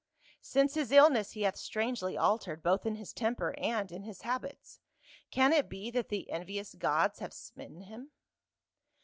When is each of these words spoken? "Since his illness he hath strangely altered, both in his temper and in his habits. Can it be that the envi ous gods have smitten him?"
"Since 0.41 0.73
his 0.73 0.91
illness 0.91 1.33
he 1.33 1.43
hath 1.43 1.57
strangely 1.57 2.17
altered, 2.17 2.63
both 2.63 2.87
in 2.87 2.95
his 2.95 3.13
temper 3.13 3.53
and 3.59 3.91
in 3.91 4.01
his 4.01 4.21
habits. 4.23 4.79
Can 5.29 5.53
it 5.53 5.69
be 5.69 5.91
that 5.91 6.09
the 6.09 6.27
envi 6.33 6.59
ous 6.59 6.73
gods 6.73 7.19
have 7.19 7.35
smitten 7.35 7.81
him?" 7.81 8.09